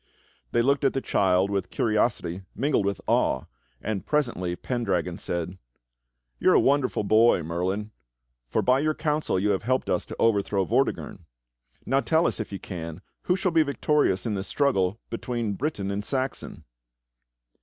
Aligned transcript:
They 0.51 0.63
looked 0.63 0.83
at 0.83 0.93
the 0.93 0.99
child 0.99 1.51
with 1.51 1.69
curiosity 1.69 2.41
mingled 2.55 2.87
with 2.87 3.01
awe, 3.05 3.43
and 3.79 4.03
presently 4.03 4.55
Pendragon 4.55 5.19
said: 5.19 5.59
"You 6.39 6.49
are 6.49 6.53
a 6.55 6.59
wonderful 6.59 7.03
boy. 7.03 7.43
Merlin, 7.43 7.91
for 8.49 8.63
by 8.63 8.79
your 8.79 8.95
counsel 8.95 9.39
you 9.39 9.51
have 9.51 9.61
helped 9.61 9.91
us 9.91 10.07
to 10.07 10.15
overthrow 10.17 10.65
Vortigern. 10.65 11.25
Now 11.85 11.99
tell 11.99 12.25
us, 12.25 12.39
if 12.39 12.51
you 12.51 12.57
can, 12.57 13.01
who 13.25 13.35
shall 13.35 13.51
be 13.51 13.61
victorious 13.61 14.25
in 14.25 14.33
this 14.33 14.47
struggle 14.47 14.99
between 15.11 15.53
Briton 15.53 15.91
and 15.91 16.03
Saxon." 16.03 16.63